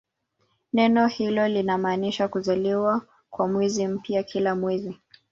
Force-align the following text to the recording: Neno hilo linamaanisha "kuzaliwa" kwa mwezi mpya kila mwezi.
Neno 0.73 1.07
hilo 1.07 1.47
linamaanisha 1.47 2.27
"kuzaliwa" 2.27 3.01
kwa 3.29 3.47
mwezi 3.47 3.87
mpya 3.87 4.23
kila 4.23 4.55
mwezi. 4.55 4.95